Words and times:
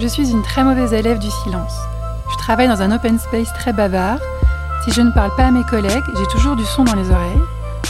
Je 0.00 0.06
suis 0.06 0.30
une 0.30 0.42
très 0.42 0.62
mauvaise 0.62 0.92
élève 0.92 1.18
du 1.18 1.28
silence. 1.28 1.72
Je 2.30 2.36
travaille 2.38 2.68
dans 2.68 2.82
un 2.82 2.92
open 2.92 3.18
space 3.18 3.52
très 3.54 3.72
bavard. 3.72 4.20
Si 4.84 4.92
je 4.92 5.00
ne 5.00 5.10
parle 5.10 5.34
pas 5.34 5.46
à 5.46 5.50
mes 5.50 5.64
collègues, 5.64 6.04
j'ai 6.16 6.26
toujours 6.26 6.54
du 6.54 6.64
son 6.64 6.84
dans 6.84 6.94
les 6.94 7.10
oreilles. 7.10 7.42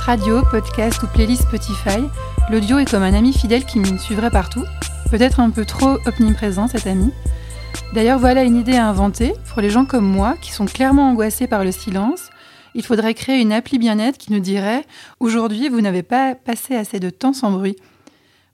Radio, 0.07 0.43
podcast 0.51 1.03
ou 1.03 1.07
playlist 1.09 1.43
Spotify, 1.43 2.03
l'audio 2.51 2.79
est 2.79 2.91
comme 2.91 3.03
un 3.03 3.13
ami 3.13 3.35
fidèle 3.35 3.67
qui 3.67 3.79
me 3.79 3.99
suivrait 3.99 4.31
partout. 4.31 4.65
Peut-être 5.11 5.39
un 5.39 5.51
peu 5.51 5.67
trop 5.67 5.99
omniprésent 6.07 6.67
cet 6.67 6.87
ami. 6.87 7.13
D'ailleurs, 7.93 8.19
voilà 8.19 8.43
une 8.43 8.57
idée 8.57 8.77
à 8.77 8.89
inventer 8.89 9.35
pour 9.53 9.61
les 9.61 9.69
gens 9.69 9.85
comme 9.85 10.07
moi 10.07 10.35
qui 10.41 10.53
sont 10.53 10.65
clairement 10.65 11.11
angoissés 11.11 11.47
par 11.47 11.63
le 11.63 11.73
silence. 11.73 12.31
Il 12.75 12.87
faudrait 12.87 13.13
créer 13.13 13.39
une 13.39 13.53
appli 13.53 13.79
bien-être 13.79 14.17
qui 14.17 14.33
nous 14.33 14.41
dirait 14.41 14.87
Aujourd'hui, 15.21 15.69
vous 15.69 15.83
n'avez 15.83 16.03
pas 16.03 16.35
passé 16.35 16.75
assez 16.75 17.01
de 17.01 17.11
temps 17.11 17.35
sans 17.35 17.51
bruit. 17.51 17.77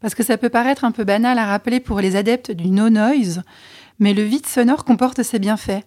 Parce 0.05 0.15
que 0.15 0.23
ça 0.23 0.37
peut 0.37 0.51
paraître 0.51 0.85
un 0.85 0.93
peu 0.93 1.05
banal 1.05 1.39
à 1.39 1.47
rappeler 1.47 1.81
pour 1.81 1.99
les 1.99 2.15
adeptes 2.15 2.51
du 2.51 2.69
no 2.69 2.91
noise, 2.91 3.41
mais 3.99 4.13
le 4.13 4.23
vide 4.23 4.45
sonore 4.45 4.85
comporte 4.85 5.23
ses 5.23 5.39
bienfaits. 5.39 5.83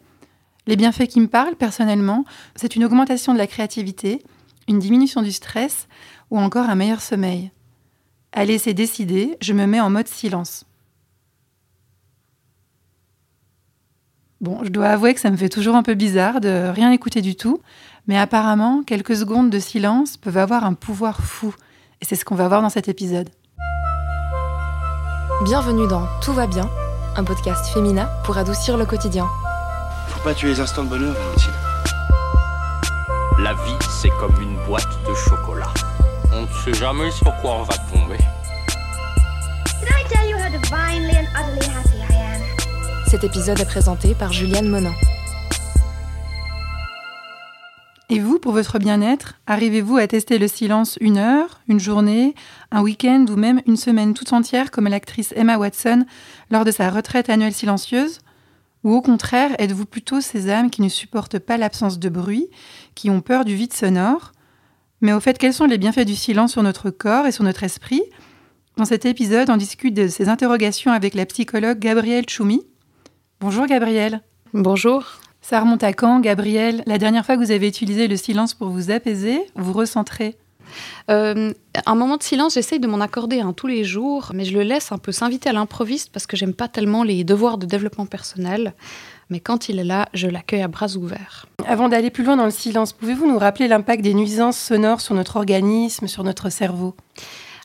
Les 0.66 0.76
bienfaits 0.76 1.06
qui 1.06 1.20
me 1.20 1.28
parlent 1.28 1.56
personnellement, 1.56 2.26
c'est 2.56 2.76
une 2.76 2.84
augmentation 2.84 3.32
de 3.32 3.38
la 3.38 3.46
créativité, 3.46 4.24
une 4.68 4.80
diminution 4.80 5.22
du 5.22 5.32
stress 5.32 5.88
ou 6.32 6.40
encore 6.40 6.68
un 6.68 6.74
meilleur 6.74 7.00
sommeil. 7.00 7.52
Allez, 8.32 8.58
c'est 8.58 8.74
décidé, 8.74 9.38
je 9.40 9.54
me 9.54 9.68
mets 9.68 9.82
en 9.82 9.92
mode 9.92 10.08
silence. 10.08 10.66
Bon, 14.42 14.64
je 14.64 14.70
dois 14.70 14.88
avouer 14.88 15.14
que 15.14 15.20
ça 15.20 15.30
me 15.30 15.38
fait 15.38 15.48
toujours 15.48 15.76
un 15.76 15.84
peu 15.84 15.94
bizarre 15.94 16.42
de 16.42 16.72
rien 16.74 16.90
écouter 16.90 17.22
du 17.22 17.36
tout, 17.36 17.62
mais 18.08 18.18
apparemment, 18.18 18.82
quelques 18.82 19.18
secondes 19.18 19.52
de 19.52 19.60
silence 19.60 20.18
peuvent 20.18 20.38
avoir 20.38 20.66
un 20.66 20.74
pouvoir 20.74 21.22
fou, 21.22 21.54
et 22.02 22.06
c'est 22.06 22.16
ce 22.16 22.26
qu'on 22.26 22.34
va 22.34 22.48
voir 22.48 22.64
dans 22.64 22.70
cet 22.70 22.88
épisode. 22.88 23.30
Bienvenue 25.44 25.88
dans 25.88 26.08
Tout 26.22 26.34
va 26.34 26.48
bien, 26.48 26.68
un 27.16 27.24
podcast 27.24 27.68
féminin 27.72 28.10
pour 28.24 28.38
adoucir 28.38 28.76
le 28.76 28.86
quotidien. 28.86 29.28
Faut 30.08 30.20
pas 30.22 30.34
tuer 30.34 30.48
les 30.48 30.60
instants 30.60 30.84
de 30.84 30.90
bonheur, 30.90 31.14
Valentine. 31.14 31.52
La 33.40 33.54
vie, 33.54 33.78
c'est 34.02 34.10
comme 34.20 34.42
une 34.42 34.58
boîte 34.66 34.88
de 35.08 35.14
chocolat. 35.14 35.72
On 36.34 36.42
ne 36.42 36.48
sait 36.48 36.74
jamais 36.74 37.12
sur 37.12 37.32
quoi 37.42 37.52
on 37.52 37.64
va 37.64 37.76
tomber. 37.78 38.18
Cet 43.06 43.24
épisode 43.24 43.60
est 43.60 43.66
présenté 43.66 44.16
par 44.16 44.34
Juliane 44.34 44.70
Monin. 44.70 44.94
Et 48.10 48.20
vous, 48.20 48.40
pour 48.40 48.54
votre 48.54 48.80
bien-être, 48.80 49.34
arrivez-vous 49.48 49.98
à 49.98 50.08
tester 50.08 50.38
le 50.38 50.48
silence 50.48 50.98
une 51.02 51.18
heure, 51.18 51.60
une 51.68 51.80
journée, 51.80 52.36
un 52.72 52.82
week-end 52.82 53.26
ou 53.30 53.36
même 53.36 53.62
une 53.68 53.76
semaine 53.76 54.14
toute 54.14 54.32
entière 54.32 54.72
comme 54.72 54.88
l'actrice 54.88 55.34
Emma 55.36 55.58
Watson 55.58 56.06
lors 56.50 56.64
de 56.64 56.72
sa 56.72 56.90
retraite 56.90 57.30
annuelle 57.30 57.54
silencieuse? 57.54 58.20
Ou 58.86 58.94
au 58.94 59.02
contraire, 59.02 59.52
êtes-vous 59.60 59.86
plutôt 59.86 60.22
ces 60.22 60.50
âmes 60.50 60.70
qui 60.70 60.82
ne 60.82 60.88
supportent 60.88 61.40
pas 61.40 61.58
l'absence 61.58 62.00
de 62.00 62.08
bruit, 62.08 62.48
qui 62.96 63.10
ont 63.10 63.20
peur 63.20 63.44
du 63.44 63.56
vide 63.56 63.74
sonore? 63.74 64.32
Mais 65.02 65.12
au 65.12 65.20
fait, 65.20 65.38
quels 65.38 65.54
sont 65.54 65.66
les 65.66 65.78
bienfaits 65.78 66.06
du 66.06 66.16
silence 66.16 66.54
sur 66.54 66.64
notre 66.64 66.90
corps 66.90 67.26
et 67.26 67.34
sur 67.34 67.44
notre 67.44 67.64
esprit? 67.64 68.04
Dans 68.78 68.86
cet 68.86 69.06
épisode, 69.06 69.50
on 69.50 69.58
discute 69.58 69.94
de 69.94 70.08
ces 70.08 70.30
interrogations 70.30 70.92
avec 70.92 71.14
la 71.14 71.26
psychologue 71.26 71.80
Gabrielle 71.80 72.30
Choumi. 72.30 72.62
Bonjour 73.42 73.66
Gabrielle. 73.66 74.22
Bonjour. 74.54 75.04
Ça 75.50 75.62
remonte 75.62 75.82
à 75.82 75.94
quand, 75.94 76.20
Gabrielle 76.20 76.84
La 76.88 76.98
dernière 76.98 77.26
fois 77.26 77.38
que 77.38 77.42
vous 77.42 77.52
avez 77.52 77.70
utilisé 77.70 78.10
le 78.10 78.18
silence 78.18 78.54
pour 78.54 78.68
vous 78.68 78.92
apaiser, 78.92 79.40
vous 79.56 79.72
recentrer 79.72 80.36
Euh, 81.10 81.54
un 81.86 81.96
moment 81.96 82.18
de 82.18 82.24
silence, 82.24 82.56
j'essaye 82.56 82.82
de 82.82 82.88
m'en 82.88 83.00
accorder 83.00 83.40
un 83.40 83.54
tous 83.54 83.68
les 83.68 83.86
jours, 83.86 84.32
mais 84.34 84.44
je 84.44 84.54
le 84.54 84.64
laisse 84.64 84.92
un 84.92 84.98
peu 84.98 85.14
s'inviter 85.14 85.48
à 85.48 85.54
l'improviste 85.54 86.10
parce 86.12 86.28
que 86.28 86.36
j'aime 86.36 86.54
pas 86.54 86.68
tellement 86.68 87.04
les 87.04 87.24
devoirs 87.24 87.58
de 87.58 87.66
développement 87.66 88.06
personnel. 88.06 88.74
Mais 89.30 89.40
quand 89.40 89.70
il 89.70 89.80
est 89.80 89.86
là, 89.86 90.10
je 90.14 90.28
l'accueille 90.28 90.64
à 90.64 90.68
bras 90.68 90.98
ouverts. 90.98 91.46
Avant 91.66 91.88
d'aller 91.88 92.10
plus 92.10 92.26
loin 92.26 92.36
dans 92.36 92.44
le 92.44 92.52
silence, 92.52 92.92
pouvez-vous 92.92 93.26
nous 93.26 93.40
rappeler 93.40 93.70
l'impact 93.70 94.04
des 94.04 94.14
nuisances 94.14 94.58
sonores 94.58 95.00
sur 95.00 95.16
notre 95.16 95.38
organisme, 95.38 96.08
sur 96.08 96.26
notre 96.26 96.50
cerveau? 96.50 96.94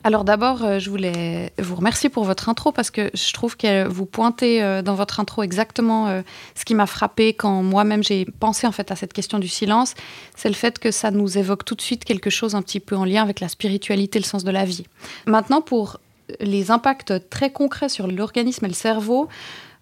Alors 0.05 0.25
d'abord, 0.25 0.63
euh, 0.63 0.79
je 0.79 0.89
voulais 0.89 1.53
vous 1.59 1.75
remercier 1.75 2.09
pour 2.09 2.25
votre 2.25 2.49
intro 2.49 2.73
parce 2.73 2.91
que 2.91 3.09
je 3.13 3.31
trouve 3.31 3.55
que 3.55 3.87
vous 3.87 4.05
pointez 4.05 4.61
euh, 4.61 4.81
dans 4.81 4.95
votre 4.95 5.21
intro 5.21 5.43
exactement 5.43 6.09
euh, 6.09 6.21
ce 6.55 6.65
qui 6.65 6.75
m'a 6.75 6.87
frappé 6.87 7.33
quand 7.33 7.63
moi-même 7.63 8.03
j'ai 8.03 8.25
pensé 8.25 8.67
en 8.67 8.73
fait 8.73 8.91
à 8.91 8.97
cette 8.97 9.13
question 9.13 9.39
du 9.39 9.47
silence, 9.47 9.93
c'est 10.35 10.49
le 10.49 10.55
fait 10.55 10.77
que 10.77 10.91
ça 10.91 11.09
nous 11.09 11.37
évoque 11.37 11.63
tout 11.63 11.75
de 11.75 11.81
suite 11.81 12.03
quelque 12.03 12.29
chose 12.29 12.53
un 12.53 12.61
petit 12.61 12.81
peu 12.81 12.97
en 12.97 13.05
lien 13.05 13.23
avec 13.23 13.39
la 13.39 13.47
spiritualité, 13.47 14.19
le 14.19 14.25
sens 14.25 14.43
de 14.43 14.51
la 14.51 14.65
vie. 14.65 14.85
Maintenant, 15.25 15.61
pour 15.61 16.01
les 16.41 16.69
impacts 16.69 17.29
très 17.29 17.51
concrets 17.51 17.89
sur 17.89 18.07
l'organisme 18.07 18.65
et 18.65 18.69
le 18.69 18.73
cerveau, 18.73 19.29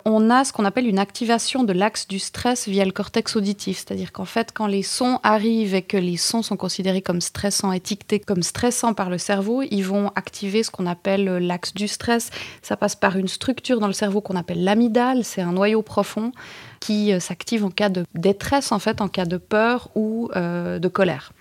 on 0.06 0.30
a 0.30 0.44
ce 0.44 0.54
qu'on 0.54 0.66
appelle 0.66 0.88
une 0.88 1.00
activation 1.00 1.64
de 1.64 1.74
l'axe 1.74 2.08
du 2.08 2.20
stress 2.20 2.68
via 2.68 2.86
le 2.86 2.92
cortex 2.92 3.36
auditif. 3.36 3.78
C'est-à-dire 3.78 4.12
qu'en 4.12 4.26
fait, 4.26 4.52
quand 4.54 4.68
les 4.68 4.84
sons 4.84 5.20
arrivent 5.24 5.76
et 5.76 5.82
que 5.82 5.98
les 5.98 6.18
sons 6.18 6.42
sont 6.42 6.58
considérés 6.58 7.02
comme 7.02 7.22
stressants, 7.22 7.72
étiquetés 7.72 8.20
comme 8.20 8.44
stressants 8.44 8.94
par 8.94 9.10
le 9.10 9.18
cerveau, 9.18 9.62
ils 9.64 9.84
vont 9.84 10.12
activer 10.16 10.64
ce 10.64 10.72
qu'on 10.72 10.86
appelle 10.86 11.26
l'axe 11.26 11.74
du 11.74 11.88
stress. 11.88 12.30
Ça 12.62 12.78
passe 12.78 12.96
par 12.96 13.18
une 13.18 13.28
structure 13.28 13.80
dans 13.80 13.88
le 13.88 13.94
cerveau 13.94 14.22
qu'on 14.22 14.36
appelle 14.36 14.64
l'amygdale. 14.64 15.24
C'est 15.24 15.42
un 15.42 15.54
noyau 15.54 15.82
profond 15.82 16.32
qui 16.80 17.14
euh, 17.14 17.20
s'active 17.20 17.64
en 17.64 17.70
cas 17.70 17.90
de 17.90 18.06
détresse, 18.16 18.72
en 18.72 18.80
fait, 18.80 19.02
en 19.02 19.08
cas 19.08 19.26
de 19.26 19.38
peur 19.38 19.90
ou 19.96 20.30
euh, 20.36 20.80
de 20.80 20.88
colère. 20.88 21.32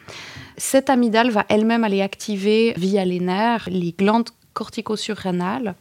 Cette 0.56 0.90
amygdale 0.90 1.30
va 1.30 1.46
elle-même 1.48 1.84
aller 1.84 2.02
activer 2.02 2.74
via 2.76 3.04
les 3.04 3.20
nerfs 3.20 3.68
les 3.70 3.92
glandes 3.92 4.28
cortico-surrénales 4.52 5.74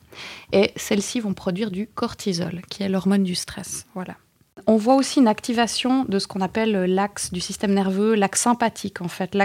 et 0.52 0.72
celles-ci 0.76 1.20
vont 1.20 1.34
produire 1.34 1.72
du 1.72 1.88
cortisol, 1.88 2.62
qui 2.70 2.84
est 2.84 2.90
l'hormone 2.90 3.24
du 3.24 3.36
stress. 3.36 3.86
Voilà. 3.94 4.16
On 4.68 4.78
voit 4.78 4.96
aussi 4.96 5.20
une 5.20 5.28
activation 5.28 6.06
de 6.08 6.20
ce 6.20 6.28
qu'on 6.28 6.42
appelle 6.42 6.72
l'axe 6.72 7.32
du 7.32 7.40
système 7.40 7.74
nerveux, 7.74 8.16
l'axe 8.16 8.42
sympathique 8.42 9.02
en 9.02 9.08
fait. 9.08 9.38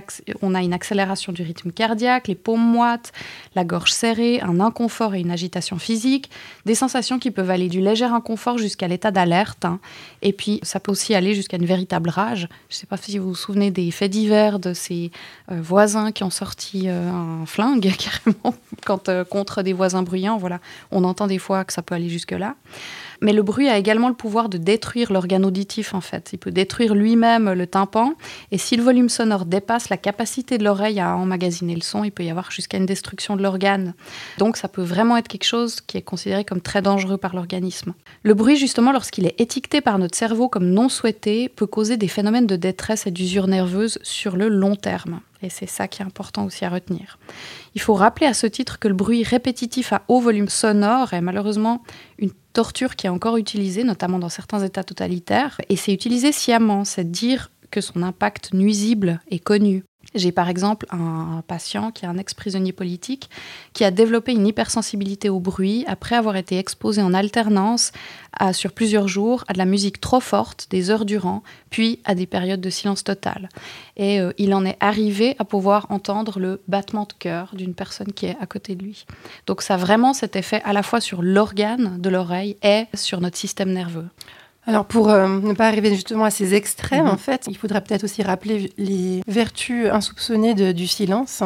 On 0.43 0.55
a 0.55 0.63
une 0.63 0.73
accélération 0.73 1.33
du 1.33 1.43
rythme 1.43 1.71
cardiaque, 1.73 2.29
les 2.29 2.35
paumes 2.35 2.61
moites, 2.61 3.13
la 3.55 3.65
gorge 3.65 3.93
serrée, 3.93 4.41
un 4.41 4.61
inconfort 4.61 5.15
et 5.15 5.21
une 5.21 5.31
agitation 5.31 5.79
physique, 5.79 6.31
des 6.67 6.75
sensations 6.75 7.19
qui 7.19 7.31
peuvent 7.31 7.51
aller 7.51 7.69
du 7.69 7.81
léger 7.81 8.05
inconfort 8.05 8.59
jusqu'à 8.59 8.89
l'état 8.89 9.11
d'alerte. 9.11 9.65
hein. 9.65 9.79
Et 10.23 10.33
puis 10.33 10.61
ça 10.63 10.81
peut 10.81 10.93
aussi 10.93 11.15
aller 11.15 11.35
jusqu'à 11.35 11.57
une 11.57 11.67
véritable 11.67 12.09
rage. 12.11 12.49
Je 12.69 12.77
ne 12.77 12.79
sais 12.79 12.87
pas 12.87 12.97
si 12.97 13.19
vous 13.19 13.29
vous 13.29 13.35
souvenez 13.35 13.71
des 13.71 13.91
faits 13.91 14.11
divers 14.11 14.59
de 14.59 14.75
ces 14.75 15.11
euh, 15.51 15.61
voisins 15.61 16.13
qui 16.13 16.25
ont 16.25 16.31
sorti 16.31 16.89
euh, 16.89 17.11
un 17.11 17.47
flingue 17.47 17.93
carrément 17.99 18.55
quand, 18.85 19.09
euh, 19.09 19.25
contre 19.25 19.63
des 19.63 19.73
voisins 19.73 20.03
bruyants. 20.03 20.39
Voilà, 20.39 20.61
on 20.91 21.05
entend 21.05 21.27
des 21.27 21.39
fois 21.39 21.65
que 21.65 21.73
ça 21.73 21.83
peut 21.83 21.95
aller 21.95 22.09
jusque-là. 22.09 22.55
Mais 23.25 23.33
le 23.33 23.43
bruit 23.43 23.71
a 23.71 23.79
également 23.79 24.09
le 24.09 24.15
pouvoir 24.15 24.51
de 24.51 24.59
détruire 24.59 25.11
l'organe 25.11 25.47
auditif, 25.47 25.95
en 25.95 26.03
fait. 26.03 26.35
Il 26.35 26.39
peut 26.39 26.51
détruire 26.51 26.95
lui-même 26.95 27.55
le 27.55 27.67
tympan. 27.67 28.13
Et 28.51 28.59
si 28.59 28.77
le 28.77 28.83
volume 28.83 29.09
sonore 29.09 29.47
dépasse 29.47 29.89
la 29.89 29.97
capacité 29.97 30.59
de 30.59 30.65
l'oreille 30.65 31.01
à 31.01 31.17
emmagasiner 31.17 31.75
le 31.75 31.81
son, 31.81 32.05
il 32.05 32.13
peut 32.13 32.23
y 32.23 32.29
avoir 32.29 32.51
jusqu'à 32.51 32.77
une 32.77 32.85
destruction 32.85 33.35
de 33.35 33.43
l'organe. 33.43 33.95
Donc 34.37 34.59
ça 34.59 34.69
peut 34.69 34.83
vraiment 34.83 35.17
être 35.17 35.29
quelque 35.29 35.47
chose 35.47 35.81
qui 35.81 35.97
est 35.97 36.03
considéré 36.03 36.45
comme 36.45 36.61
très 36.61 36.83
dangereux 36.83 37.17
par 37.17 37.35
l'organisme. 37.35 37.95
Le 38.25 38.35
bruit, 38.35 38.57
justement, 38.59 38.93
lorsqu'il 38.93 39.25
est 39.25 39.41
étiqueté 39.41 39.81
par 39.81 39.99
notre 39.99 40.19
cerveau 40.19 40.51
comme 40.51 40.69
non 40.69 40.91
souhaité, 40.91 41.49
peut 41.49 41.67
causer 41.67 41.97
des 41.97 42.09
phénomènes 42.09 42.47
de 42.47 42.57
détresse 42.57 43.07
et 43.07 43.11
d'usure 43.11 43.47
nerveuse 43.47 43.99
sur 44.03 44.37
le 44.37 44.49
long 44.49 44.77
terme. 44.77 45.21
Et 45.41 45.49
c'est 45.49 45.69
ça 45.69 45.89
qui 45.89 46.03
est 46.03 46.05
important 46.05 46.45
aussi 46.45 46.67
à 46.67 46.69
retenir. 46.69 47.19
Il 47.75 47.81
faut 47.81 47.95
rappeler 47.95 48.27
à 48.27 48.35
ce 48.35 48.47
titre 48.47 48.79
que 48.79 48.89
le 48.89 48.95
bruit 48.95 49.25
répétitif 49.25 49.95
à 49.95 50.03
haut 50.09 50.21
volume 50.21 50.51
sonore 50.51 51.15
est 51.15 51.23
malheureusement 51.23 51.83
une 52.19 52.31
torture 52.55 52.97
qui 52.97 53.07
est 53.07 53.11
encore 53.11 53.37
utilisée, 53.37 53.85
notamment 53.85 54.19
dans 54.19 54.31
certains 54.31 54.65
États 54.65 54.85
totalitaires. 54.85 55.61
Et 55.69 55.77
c'est 55.77 55.93
utilisé 55.93 56.33
sciemment, 56.33 56.85
c'est 56.87 57.11
dire 57.11 57.51
que 57.71 57.83
son 57.83 58.03
impact 58.03 58.55
nuisible 58.55 59.21
est 59.31 59.41
connu. 59.41 59.85
J'ai 60.15 60.33
par 60.33 60.49
exemple 60.49 60.87
un 60.91 61.43
patient 61.47 61.91
qui 61.91 62.05
est 62.05 62.09
un 62.09 62.19
ex-prisonnier 62.19 62.73
politique 62.73 63.31
qui 63.73 63.85
a 63.85 63.91
développé 63.91 64.33
une 64.33 64.47
hypersensibilité 64.47 65.29
au 65.29 65.41
bruit 65.41 65.85
après 65.87 66.17
avoir 66.17 66.37
été 66.37 66.59
exposé 66.59 67.03
en 67.03 67.15
alternance 67.15 67.93
sur 68.53 68.73
plusieurs 68.73 69.09
jours 69.09 69.45
à 69.49 69.53
de 69.53 69.59
la 69.59 69.65
musique 69.65 70.01
trop 70.01 70.21
forte, 70.21 70.67
des 70.71 70.91
heures 70.91 71.05
durant, 71.05 71.43
puis 71.71 72.01
à 72.05 72.15
des 72.15 72.27
périodes 72.27 72.61
de 72.61 72.71
silence 72.71 73.05
total. 73.05 73.49
Et 73.97 74.21
euh, 74.21 74.33
il 74.39 74.55
en 74.55 74.65
est 74.65 74.77
arrivé 74.81 75.37
à 75.39 75.45
pouvoir 75.45 75.87
entendre 75.91 76.39
le 76.39 76.61
battement 76.69 77.05
de 77.05 77.13
cœur 77.13 77.55
d'une 77.55 77.75
personne 77.75 78.13
qui 78.13 78.27
est 78.27 78.37
à 78.41 78.47
côté 78.47 78.75
de 78.75 78.83
lui. 78.83 79.07
Donc 79.47 79.63
ça 79.63 79.75
a 79.75 79.77
vraiment 79.77 80.15
cet 80.15 80.37
effet 80.37 80.61
à 80.65 80.73
la 80.73 80.83
fois 80.83 81.01
sur 81.01 81.23
l'organe 81.23 82.01
de 82.01 82.11
l'oreille 82.11 82.57
et 82.63 82.85
sur 82.95 83.21
notre 83.21 83.37
système 83.37 83.73
nerveux. 83.73 84.09
Alors 84.67 84.87
pour 84.87 85.11
euh, 85.11 85.29
ne 85.29 85.53
pas 85.53 85.67
arriver 85.69 85.91
justement 85.95 86.25
à 86.25 86.31
ces 86.31 86.55
extrêmes, 86.55 87.07
en 87.07 87.19
fait, 87.19 87.45
il 87.49 87.57
faudrait 87.57 87.83
peut-être 87.83 88.05
aussi 88.05 88.23
rappeler 88.23 88.73
les 88.79 89.23
vertus 89.27 89.89
insoupçonnées 89.91 90.55
de- 90.55 90.73
du 90.73 90.87
silence. 90.87 91.43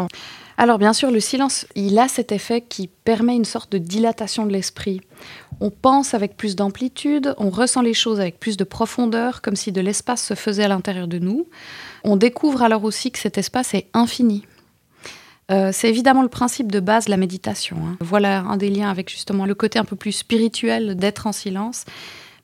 Alors 0.57 0.79
bien 0.79 0.93
sûr, 0.93 1.11
le 1.11 1.19
silence, 1.21 1.67
il 1.75 1.99
a 1.99 2.07
cet 2.09 2.31
effet 2.33 2.61
qui 2.61 2.87
permet 2.89 3.35
une 3.35 3.45
sorte 3.45 3.73
de 3.73 3.79
dilatation 3.79 4.47
de 4.47 4.53
l'esprit. 4.53 5.01
On 5.61 5.71
pense 5.71 6.15
avec 6.15 6.37
plus 6.37 6.55
d'amplitude, 6.55 7.35
on 7.39 7.51
ressent 7.51 7.83
les 7.83 7.95
choses 7.95 8.21
avec 8.21 8.39
plus 8.39 8.57
de 8.57 8.65
profondeur, 8.65 9.41
comme 9.41 9.57
si 9.57 9.73
de 9.73 9.81
l'espace 9.81 10.23
se 10.25 10.35
faisait 10.35 10.65
à 10.65 10.69
l'intérieur 10.69 11.09
de 11.09 11.19
nous. 11.19 11.47
On 12.05 12.17
découvre 12.17 12.63
alors 12.63 12.85
aussi 12.85 13.11
que 13.11 13.19
cet 13.19 13.37
espace 13.39 13.75
est 13.75 13.87
infini. 13.95 14.45
Euh, 15.51 15.71
c'est 15.73 15.89
évidemment 15.89 16.23
le 16.23 16.29
principe 16.29 16.71
de 16.71 16.79
base 16.79 17.07
de 17.07 17.11
la 17.11 17.17
méditation. 17.17 17.77
hein. 17.85 17.97
Voilà 18.01 18.41
un 18.41 18.57
des 18.57 18.69
liens 18.69 18.91
avec 18.91 19.11
justement 19.11 19.47
le 19.47 19.55
côté 19.55 19.79
un 19.79 19.85
peu 19.85 19.97
plus 19.97 20.13
spirituel 20.13 20.95
d'être 20.97 21.27
en 21.27 21.33
silence. 21.33 21.85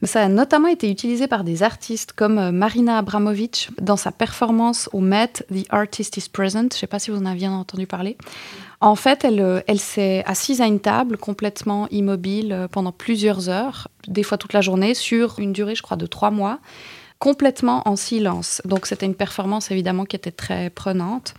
Ça 0.03 0.23
a 0.23 0.29
notamment 0.29 0.69
été 0.69 0.91
utilisé 0.91 1.29
par 1.29 1.45
des 1.45 1.63
artistes 1.63 2.13
comme 2.13 2.39
euh, 2.39 2.53
Marina 2.53 2.99
Abramovic 2.99 3.71
dans 3.81 3.97
sa 3.97 4.13
performance 4.13 4.91
au 4.93 5.01
Met 5.01 5.33
The 5.51 5.65
Artist 5.71 6.17
is 6.17 6.29
Present. 6.31 6.69
Je 6.73 6.77
ne 6.77 6.81
sais 6.81 6.87
pas 6.87 6.99
si 6.99 7.11
vous 7.11 7.19
en 7.19 7.27
aviez 7.27 7.49
entendu 7.49 7.87
parler. 7.87 8.19
En 8.81 8.97
fait, 8.97 9.25
elle, 9.25 9.41
euh, 9.41 9.61
s'est 9.77 10.23
assise 10.27 10.61
à 10.61 10.67
une 10.67 10.81
table 10.81 11.17
complètement 11.17 11.89
immobile 11.91 12.53
euh, 12.53 12.69
pendant 12.69 12.93
plusieurs 12.93 13.49
heures, 13.49 13.89
des 14.07 14.23
fois 14.23 14.37
toute 14.37 14.53
la 14.53 14.61
journée, 14.61 14.95
sur 14.95 15.39
une 15.39 15.53
durée, 15.53 15.75
je 15.75 15.83
crois, 15.83 15.97
de 15.97 16.07
trois 16.07 16.31
mois, 16.31 16.59
complètement 17.19 17.83
en 17.89 17.97
silence. 17.97 18.61
Donc 18.67 18.87
c'était 18.87 19.07
une 19.07 19.15
performance 19.15 19.71
évidemment 19.71 20.05
qui 20.05 20.17
était 20.17 20.33
très 20.33 20.69
prenante. 20.71 21.35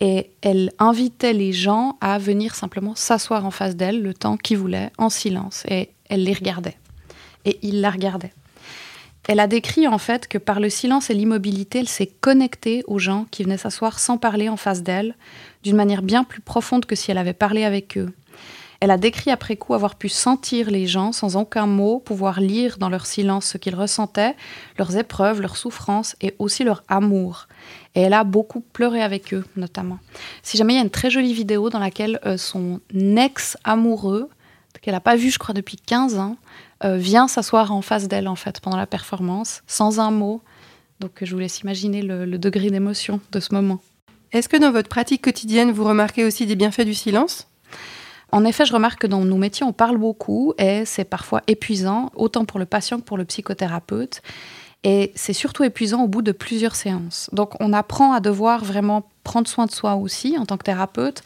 Et 0.00 0.30
elle 0.42 0.72
invitait 0.80 1.32
les 1.32 1.52
gens 1.52 1.96
à 2.00 2.18
venir 2.18 2.56
simplement 2.56 2.94
s'asseoir 2.96 3.46
en 3.46 3.52
face 3.52 3.76
d'elle 3.76 4.02
le 4.02 4.12
temps 4.12 4.36
qu'ils 4.36 4.58
voulaient, 4.58 4.90
en 4.98 5.08
silence. 5.08 5.62
Et 5.68 5.90
elle 6.08 6.24
les 6.24 6.34
regardait. 6.34 6.76
Et 7.44 7.58
ils 7.62 7.80
la 7.80 7.90
regardaient. 7.90 8.32
Elle 9.28 9.40
a 9.40 9.46
décrit 9.46 9.86
en 9.86 9.98
fait 9.98 10.26
que 10.26 10.38
par 10.38 10.58
le 10.58 10.68
silence 10.68 11.10
et 11.10 11.14
l'immobilité, 11.14 11.78
elle 11.78 11.88
s'est 11.88 12.10
connectée 12.20 12.82
aux 12.88 12.98
gens 12.98 13.26
qui 13.30 13.44
venaient 13.44 13.56
s'asseoir 13.56 13.98
sans 14.00 14.18
parler 14.18 14.48
en 14.48 14.56
face 14.56 14.82
d'elle, 14.82 15.14
d'une 15.62 15.76
manière 15.76 16.02
bien 16.02 16.24
plus 16.24 16.40
profonde 16.40 16.86
que 16.86 16.96
si 16.96 17.10
elle 17.10 17.18
avait 17.18 17.32
parlé 17.32 17.64
avec 17.64 17.96
eux. 17.96 18.12
Elle 18.80 18.90
a 18.90 18.98
décrit 18.98 19.30
après 19.30 19.54
coup 19.54 19.74
avoir 19.74 19.94
pu 19.94 20.08
sentir 20.08 20.68
les 20.68 20.88
gens 20.88 21.12
sans 21.12 21.36
aucun 21.36 21.68
mot, 21.68 22.00
pouvoir 22.00 22.40
lire 22.40 22.78
dans 22.78 22.88
leur 22.88 23.06
silence 23.06 23.46
ce 23.46 23.56
qu'ils 23.56 23.76
ressentaient, 23.76 24.34
leurs 24.76 24.96
épreuves, 24.96 25.40
leurs 25.40 25.56
souffrances 25.56 26.16
et 26.20 26.34
aussi 26.40 26.64
leur 26.64 26.82
amour. 26.88 27.46
Et 27.94 28.00
elle 28.00 28.12
a 28.12 28.24
beaucoup 28.24 28.58
pleuré 28.58 29.00
avec 29.00 29.32
eux, 29.34 29.44
notamment. 29.54 30.00
Si 30.42 30.56
jamais 30.56 30.72
il 30.72 30.76
y 30.78 30.80
a 30.80 30.82
une 30.82 30.90
très 30.90 31.10
jolie 31.10 31.32
vidéo 31.32 31.70
dans 31.70 31.78
laquelle 31.78 32.18
euh, 32.26 32.36
son 32.36 32.80
ex-amoureux, 32.92 34.28
qu'elle 34.82 34.94
n'a 34.94 35.00
pas 35.00 35.16
vu, 35.16 35.30
je 35.30 35.38
crois, 35.38 35.54
depuis 35.54 35.78
15 35.78 36.18
ans, 36.18 36.36
euh, 36.84 36.96
vient 36.96 37.28
s'asseoir 37.28 37.72
en 37.72 37.80
face 37.80 38.08
d'elle, 38.08 38.28
en 38.28 38.36
fait, 38.36 38.60
pendant 38.60 38.76
la 38.76 38.86
performance, 38.86 39.62
sans 39.66 40.00
un 40.00 40.10
mot. 40.10 40.42
Donc 41.00 41.12
je 41.22 41.32
vous 41.32 41.40
laisse 41.40 41.60
imaginer 41.60 42.02
le, 42.02 42.26
le 42.26 42.38
degré 42.38 42.70
d'émotion 42.70 43.20
de 43.32 43.40
ce 43.40 43.54
moment. 43.54 43.80
Est-ce 44.32 44.48
que 44.48 44.56
dans 44.56 44.72
votre 44.72 44.88
pratique 44.88 45.22
quotidienne, 45.22 45.72
vous 45.72 45.84
remarquez 45.84 46.24
aussi 46.24 46.46
des 46.46 46.56
bienfaits 46.56 46.82
du 46.82 46.94
silence? 46.94 47.48
En 48.32 48.46
effet, 48.46 48.64
je 48.64 48.72
remarque 48.72 49.02
que 49.02 49.06
dans 49.06 49.24
nos 49.24 49.36
métiers, 49.36 49.64
on 49.64 49.74
parle 49.74 49.98
beaucoup 49.98 50.54
et 50.58 50.84
c'est 50.86 51.04
parfois 51.04 51.42
épuisant, 51.46 52.10
autant 52.16 52.46
pour 52.46 52.58
le 52.58 52.64
patient 52.64 52.98
que 52.98 53.04
pour 53.04 53.18
le 53.18 53.26
psychothérapeute. 53.26 54.22
Et 54.84 55.12
c'est 55.14 55.34
surtout 55.34 55.64
épuisant 55.64 56.02
au 56.02 56.08
bout 56.08 56.22
de 56.22 56.32
plusieurs 56.32 56.74
séances. 56.74 57.28
Donc 57.32 57.52
on 57.60 57.72
apprend 57.74 58.14
à 58.14 58.20
devoir 58.20 58.64
vraiment 58.64 59.06
prendre 59.22 59.46
soin 59.46 59.66
de 59.66 59.70
soi 59.70 59.94
aussi 59.94 60.36
en 60.38 60.46
tant 60.46 60.56
que 60.56 60.64
thérapeute. 60.64 61.22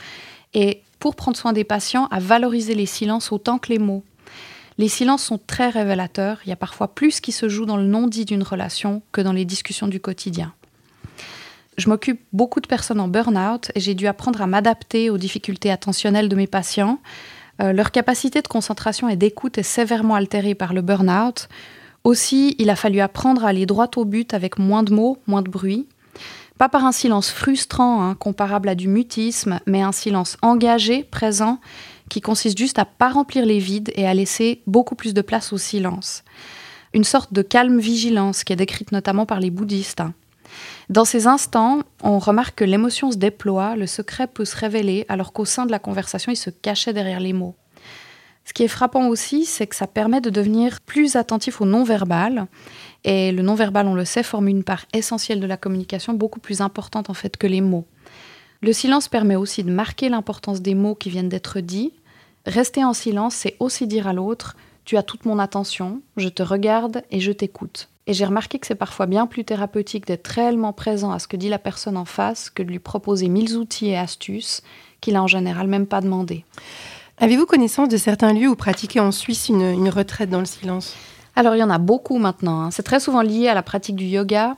Et 0.57 0.83
pour 0.99 1.15
prendre 1.15 1.37
soin 1.37 1.53
des 1.53 1.63
patients, 1.63 2.09
à 2.11 2.19
valoriser 2.19 2.75
les 2.75 2.87
silences 2.87 3.31
autant 3.31 3.59
que 3.59 3.69
les 3.69 3.79
mots. 3.79 4.03
Les 4.79 4.89
silences 4.89 5.23
sont 5.23 5.39
très 5.39 5.69
révélateurs. 5.69 6.41
Il 6.45 6.49
y 6.49 6.53
a 6.53 6.57
parfois 6.57 6.89
plus 6.89 7.21
qui 7.21 7.31
se 7.31 7.49
joue 7.49 7.67
dans 7.67 7.77
le 7.77 7.85
non-dit 7.85 8.25
d'une 8.25 8.43
relation 8.43 9.03
que 9.13 9.21
dans 9.21 9.33
les 9.33 9.45
discussions 9.45 9.87
du 9.87 10.01
quotidien. 10.01 10.53
Je 11.79 11.91
m'occupe 11.91 12.21
beaucoup 12.33 12.61
de 12.61 12.67
personnes 12.67 13.01
en 13.01 13.09
burn-out 13.09 13.71
et 13.75 13.81
j'ai 13.81 13.95
dû 13.95 14.07
apprendre 14.07 14.41
à 14.41 14.47
m'adapter 14.47 15.11
aux 15.11 15.19
difficultés 15.19 15.71
attentionnelles 15.71 16.31
de 16.31 16.37
mes 16.37 16.47
patients. 16.47 17.01
Euh, 17.61 17.73
leur 17.73 17.91
capacité 17.91 18.41
de 18.41 18.49
concentration 18.49 19.09
et 19.11 19.17
d'écoute 19.17 19.59
est 19.59 19.63
sévèrement 19.63 20.15
altérée 20.15 20.55
par 20.55 20.73
le 20.73 20.81
burn-out. 20.81 21.49
Aussi, 22.05 22.55
il 22.59 22.71
a 22.71 22.77
fallu 22.77 23.01
apprendre 23.01 23.45
à 23.45 23.49
aller 23.49 23.67
droit 23.67 23.91
au 23.97 24.07
but 24.07 24.33
avec 24.33 24.59
moins 24.59 24.83
de 24.83 24.95
mots, 24.95 25.19
moins 25.27 25.43
de 25.43 25.51
bruit. 25.51 25.87
Pas 26.59 26.69
par 26.71 26.87
un 26.87 26.93
silence 26.93 27.31
frustrant, 27.31 28.03
hein, 28.03 28.15
comparable 28.15 28.69
à 28.69 28.75
du 28.75 28.89
mutisme, 28.89 29.61
mais 29.67 29.83
un 29.83 29.93
silence 29.93 30.39
engagé, 30.41 31.05
présent, 31.05 31.61
qui 32.09 32.21
consiste 32.21 32.57
juste 32.57 32.79
à 32.79 32.85
pas 32.87 33.11
remplir 33.11 33.45
les 33.45 33.59
vides 33.59 33.93
et 33.95 34.07
à 34.07 34.15
laisser 34.15 34.63
beaucoup 34.67 34.95
plus 34.95 35.13
de 35.13 35.21
place 35.21 35.53
au 35.53 35.59
silence. 35.59 36.25
Une 36.95 37.05
sorte 37.05 37.33
de 37.33 37.43
calme 37.43 37.79
vigilance 37.79 38.43
qui 38.43 38.53
est 38.53 38.57
décrite 38.57 38.93
notamment 38.93 39.27
par 39.27 39.41
les 39.41 39.51
bouddhistes. 39.51 40.01
hein. 40.01 40.15
Dans 40.89 41.05
ces 41.05 41.27
instants, 41.27 41.81
on 42.03 42.19
remarque 42.19 42.57
que 42.57 42.65
l'émotion 42.65 43.11
se 43.11 43.17
déploie, 43.17 43.77
le 43.77 43.87
secret 43.87 44.27
peut 44.27 44.45
se 44.45 44.57
révéler, 44.57 45.05
alors 45.09 45.33
qu'au 45.33 45.45
sein 45.45 45.67
de 45.67 45.73
la 45.73 45.79
conversation, 45.79 46.33
il 46.33 46.37
se 46.37 46.51
cachait 46.51 46.93
derrière 46.93 47.21
les 47.21 47.33
mots. 47.33 47.57
Ce 48.47 48.53
qui 48.53 48.63
est 48.63 48.69
frappant 48.69 49.09
aussi, 49.09 49.45
c'est 49.45 49.67
que 49.67 49.75
ça 49.75 49.89
permet 49.89 50.21
de 50.21 50.31
devenir 50.31 50.81
plus 50.81 51.17
attentif 51.17 51.61
au 51.61 51.67
non-verbal. 51.67 52.47
Et 53.03 53.33
le 53.33 53.43
non-verbal, 53.43 53.89
on 53.89 53.95
le 53.95 54.05
sait, 54.05 54.23
forme 54.23 54.47
une 54.47 54.63
part 54.63 54.87
essentielle 54.95 55.41
de 55.41 55.47
la 55.47 55.57
communication, 55.57 56.15
beaucoup 56.15 56.39
plus 56.39 56.61
importante 56.61 57.11
en 57.11 57.15
fait 57.15 57.37
que 57.37 57.49
les 57.49 57.61
mots. 57.61 57.87
Le 58.63 58.73
silence 58.73 59.09
permet 59.09 59.35
aussi 59.35 59.65
de 59.65 59.73
marquer 59.73 60.09
l'importance 60.09 60.63
des 60.63 60.77
mots 60.77 60.95
qui 60.95 61.11
viennent 61.11 61.29
d'être 61.29 61.59
dits. 61.59 61.93
Rester 62.47 62.85
en 62.85 62.93
silence, 62.93 63.35
c'est 63.35 63.57
aussi 63.59 63.89
dire 63.89 64.07
à 64.07 64.13
l'autre 64.13 64.57
Tu 64.85 64.97
as 64.97 65.03
toute 65.03 65.25
mon 65.25 65.41
attention, 65.41 66.01
je 66.17 66.29
te 66.29 66.45
regarde 66.45 67.03
et 67.11 67.19
je 67.19 67.33
t'écoute. 67.33 67.89
Et 68.07 68.15
j'ai 68.15 68.25
remarqué 68.25 68.61
que 68.61 68.69
c'est 68.69 68.77
parfois 68.77 69.07
bien 69.07 69.27
plus 69.27 69.45
thérapeutique 69.45 70.07
d'être 70.07 70.29
réellement 70.29 70.73
présent 70.73 71.11
à 71.11 71.19
ce 71.19 71.27
que 71.27 71.37
dit 71.37 71.49
la 71.49 71.59
personne 71.59 71.97
en 71.97 72.05
face 72.05 72.49
que 72.51 72.63
de 72.63 72.69
lui 72.69 72.79
proposer 72.79 73.29
mille 73.29 73.57
outils 73.57 73.89
et 73.89 73.99
astuces 73.99 74.63
qu'il 75.01 75.17
a 75.17 75.23
en 75.23 75.27
général 75.27 75.67
même 75.67 75.87
pas 75.87 76.01
demandé. 76.01 76.45
Avez-vous 77.19 77.47
connaissance 77.47 77.89
de 77.89 77.97
certains 77.97 78.35
lieux 78.35 78.49
où 78.49 78.57
pratiquer 78.57 79.01
en 79.01 79.11
Suisse 79.11 79.49
une, 79.49 79.89
retraite 79.89 80.29
dans 80.29 80.41
le 80.41 80.45
silence? 80.45 80.95
Alors 81.35 81.55
il 81.55 81.59
y 81.59 81.63
en 81.63 81.71
a 81.71 81.79
beaucoup 81.79 82.19
maintenant. 82.19 82.61
hein. 82.61 82.71
C'est 82.71 82.83
très 82.83 83.01
souvent 83.01 83.23
lié 83.23 83.49
à 83.49 83.55
la 83.55 83.63
pratique 83.63 83.97
du 83.97 84.05
yoga. 84.05 84.57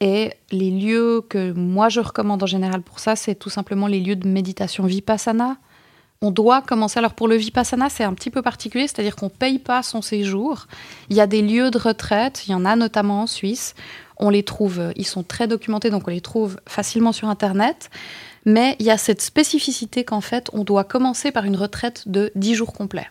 Et 0.00 0.32
les 0.50 0.72
lieux 0.72 1.20
que 1.28 1.52
moi 1.52 1.88
je 1.88 2.00
recommande 2.00 2.42
en 2.42 2.46
général 2.46 2.82
pour 2.82 2.98
ça, 2.98 3.14
c'est 3.14 3.36
tout 3.36 3.50
simplement 3.50 3.86
les 3.86 4.00
lieux 4.00 4.16
de 4.16 4.26
méditation 4.26 4.84
vipassana. 4.84 5.58
On 6.22 6.32
doit 6.32 6.60
commencer. 6.60 6.98
Alors 6.98 7.14
pour 7.14 7.28
le 7.28 7.36
vipassana, 7.36 7.88
c'est 7.88 8.02
un 8.02 8.14
petit 8.14 8.30
peu 8.30 8.42
particulier, 8.42 8.88
c'est-à-dire 8.88 9.14
qu'on 9.14 9.26
ne 9.26 9.30
paye 9.30 9.60
pas 9.60 9.84
son 9.84 10.02
séjour. 10.02 10.66
Il 11.08 11.16
y 11.16 11.20
a 11.20 11.28
des 11.28 11.40
lieux 11.40 11.70
de 11.70 11.78
retraite, 11.78 12.48
il 12.48 12.50
y 12.50 12.54
en 12.54 12.64
a 12.64 12.74
notamment 12.74 13.22
en 13.22 13.26
Suisse. 13.28 13.76
On 14.16 14.28
les 14.28 14.42
trouve, 14.42 14.92
ils 14.96 15.06
sont 15.06 15.22
très 15.22 15.46
documentés, 15.46 15.90
donc 15.90 16.08
on 16.08 16.10
les 16.10 16.20
trouve 16.20 16.58
facilement 16.66 17.12
sur 17.12 17.28
Internet. 17.28 17.90
Mais 18.44 18.76
il 18.78 18.86
y 18.86 18.90
a 18.90 18.98
cette 18.98 19.22
spécificité 19.22 20.04
qu'en 20.04 20.20
fait, 20.20 20.50
on 20.52 20.64
doit 20.64 20.84
commencer 20.84 21.30
par 21.30 21.44
une 21.44 21.56
retraite 21.56 22.08
de 22.08 22.32
10 22.34 22.54
jours 22.54 22.72
complets. 22.72 23.08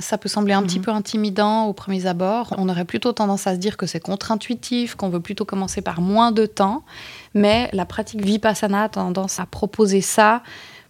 Ça 0.00 0.16
peut 0.16 0.28
sembler 0.28 0.54
un 0.54 0.62
petit 0.62 0.80
peu 0.80 0.90
intimidant 0.90 1.66
aux 1.66 1.74
premiers 1.74 2.06
abords. 2.06 2.54
On 2.56 2.70
aurait 2.70 2.86
plutôt 2.86 3.12
tendance 3.12 3.46
à 3.46 3.54
se 3.54 3.58
dire 3.58 3.76
que 3.76 3.86
c'est 3.86 4.00
contre-intuitif, 4.00 4.94
qu'on 4.94 5.10
veut 5.10 5.20
plutôt 5.20 5.44
commencer 5.44 5.82
par 5.82 6.00
moins 6.00 6.32
de 6.32 6.46
temps. 6.46 6.82
Mais 7.34 7.68
la 7.74 7.84
pratique 7.84 8.24
vipassana 8.24 8.84
a 8.84 8.88
tendance 8.88 9.38
à 9.38 9.44
proposer 9.44 10.00
ça 10.00 10.42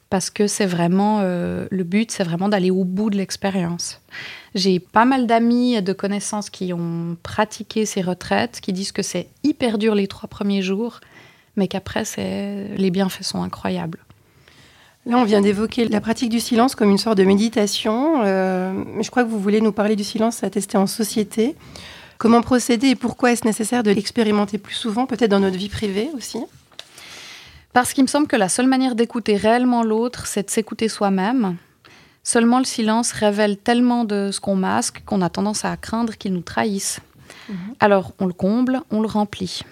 parce 0.08 0.30
que 0.30 0.46
c'est 0.46 0.66
vraiment 0.66 1.20
euh, 1.22 1.66
le 1.70 1.84
but, 1.84 2.10
c'est 2.10 2.22
vraiment 2.22 2.50
d'aller 2.50 2.70
au 2.70 2.84
bout 2.84 3.08
de 3.08 3.16
l'expérience. 3.16 4.02
J'ai 4.54 4.78
pas 4.78 5.06
mal 5.06 5.26
d'amis 5.26 5.74
et 5.74 5.80
de 5.80 5.94
connaissances 5.94 6.50
qui 6.50 6.72
ont 6.74 7.16
pratiqué 7.22 7.86
ces 7.86 8.02
retraites, 8.02 8.60
qui 8.60 8.74
disent 8.74 8.92
que 8.92 9.02
c'est 9.02 9.28
hyper 9.42 9.78
dur 9.78 9.94
les 9.94 10.06
trois 10.06 10.28
premiers 10.28 10.60
jours, 10.60 11.00
mais 11.56 11.68
qu'après, 11.68 12.04
les 12.16 12.90
bienfaits 12.90 13.22
sont 13.22 13.42
incroyables. 13.42 13.98
Là, 15.04 15.16
on 15.18 15.24
vient 15.24 15.40
d'évoquer 15.40 15.88
la 15.88 16.00
pratique 16.00 16.30
du 16.30 16.38
silence 16.38 16.76
comme 16.76 16.90
une 16.90 16.98
sorte 16.98 17.18
de 17.18 17.24
méditation. 17.24 18.22
euh, 18.24 18.84
je 19.00 19.10
crois 19.10 19.24
que 19.24 19.28
vous 19.28 19.40
voulez 19.40 19.60
nous 19.60 19.72
parler 19.72 19.96
du 19.96 20.04
silence 20.04 20.44
à 20.44 20.50
tester 20.50 20.78
en 20.78 20.86
société. 20.86 21.56
Comment 22.18 22.40
procéder 22.40 22.88
et 22.88 22.94
pourquoi 22.94 23.32
est-ce 23.32 23.44
nécessaire 23.44 23.82
de 23.82 23.90
l'expérimenter 23.90 24.58
plus 24.58 24.76
souvent, 24.76 25.06
peut-être 25.06 25.30
dans 25.30 25.40
notre 25.40 25.56
vie 25.56 25.68
privée 25.68 26.08
aussi? 26.16 26.38
Parce 27.72 27.92
qu'il 27.92 28.04
me 28.04 28.08
semble 28.08 28.28
que 28.28 28.36
la 28.36 28.48
seule 28.48 28.68
manière 28.68 28.94
d'écouter 28.94 29.36
réellement 29.36 29.82
l'autre, 29.82 30.26
c'est 30.28 30.44
de 30.44 30.50
s'écouter 30.50 30.88
soi-même. 30.88 31.56
Seulement 32.22 32.58
le 32.58 32.64
silence 32.64 33.10
révèle 33.10 33.56
tellement 33.56 34.04
de 34.04 34.30
ce 34.30 34.38
qu'on 34.38 34.54
masque 34.54 35.02
qu'on 35.04 35.20
a 35.20 35.30
tendance 35.30 35.64
à 35.64 35.76
craindre 35.76 36.16
qu'il 36.16 36.32
nous 36.32 36.42
trahisse. 36.42 37.00
Alors 37.80 38.12
on 38.20 38.26
le 38.26 38.32
comble, 38.32 38.82
on 38.92 39.00
le 39.00 39.08
remplit. 39.08 39.62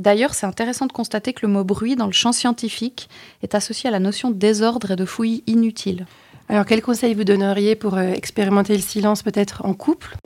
D'ailleurs, 0.00 0.34
c'est 0.34 0.46
intéressant 0.46 0.86
de 0.86 0.92
constater 0.92 1.32
que 1.32 1.46
le 1.46 1.52
mot 1.52 1.62
bruit 1.62 1.94
dans 1.94 2.06
le 2.06 2.12
champ 2.12 2.32
scientifique 2.32 3.08
est 3.42 3.54
associé 3.54 3.88
à 3.88 3.92
la 3.92 4.00
notion 4.00 4.30
de 4.30 4.36
désordre 4.36 4.90
et 4.90 4.96
de 4.96 5.04
fouilles 5.04 5.42
inutiles. 5.46 6.06
Alors, 6.48 6.64
quels 6.64 6.82
conseils 6.82 7.14
vous 7.14 7.24
donneriez 7.24 7.76
pour 7.76 7.94
euh, 7.94 8.08
expérimenter 8.08 8.74
le 8.74 8.82
silence 8.82 9.22
peut-être 9.22 9.64
en 9.64 9.74
couple? 9.74 10.16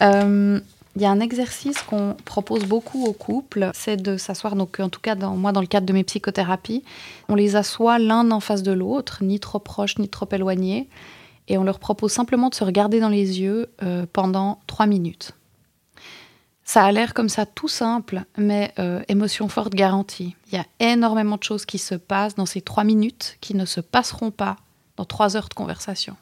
Euh, 0.00 0.60
Il 0.96 1.02
y 1.02 1.04
a 1.04 1.10
un 1.10 1.20
exercice 1.20 1.82
qu'on 1.82 2.16
propose 2.24 2.64
beaucoup 2.64 3.04
aux 3.04 3.12
couples, 3.12 3.70
c'est 3.72 3.96
de 3.96 4.16
s'asseoir, 4.16 4.56
donc 4.56 4.80
en 4.80 4.88
tout 4.88 5.00
cas 5.00 5.14
dans, 5.14 5.36
moi 5.36 5.52
dans 5.52 5.60
le 5.60 5.68
cadre 5.68 5.86
de 5.86 5.92
mes 5.92 6.02
psychothérapies, 6.02 6.82
on 7.28 7.36
les 7.36 7.54
assoit 7.54 7.98
l'un 8.00 8.30
en 8.32 8.40
face 8.40 8.64
de 8.64 8.72
l'autre, 8.72 9.22
ni 9.22 9.38
trop 9.38 9.60
proches 9.60 9.98
ni 9.98 10.08
trop 10.08 10.28
éloignés, 10.32 10.88
et 11.46 11.56
on 11.56 11.62
leur 11.62 11.78
propose 11.78 12.10
simplement 12.10 12.48
de 12.48 12.56
se 12.56 12.64
regarder 12.64 12.98
dans 12.98 13.10
les 13.10 13.40
yeux 13.40 13.68
euh, 13.82 14.06
pendant 14.12 14.58
trois 14.66 14.86
minutes. 14.86 15.34
Ça 16.68 16.84
a 16.84 16.92
l'air 16.92 17.14
comme 17.14 17.30
ça 17.30 17.46
tout 17.46 17.66
simple, 17.66 18.24
mais 18.36 18.74
euh, 18.78 19.00
émotion 19.08 19.48
forte 19.48 19.72
garantie. 19.72 20.36
Il 20.52 20.56
y 20.56 20.60
a 20.60 20.66
énormément 20.80 21.38
de 21.38 21.42
choses 21.42 21.64
qui 21.64 21.78
se 21.78 21.94
passent 21.94 22.34
dans 22.34 22.44
ces 22.44 22.60
trois 22.60 22.84
minutes 22.84 23.38
qui 23.40 23.54
ne 23.56 23.64
se 23.64 23.80
passeront 23.80 24.30
pas 24.30 24.58
dans 24.98 25.06
trois 25.06 25.34
heures 25.34 25.48
de 25.48 25.54
conversation. 25.54 26.14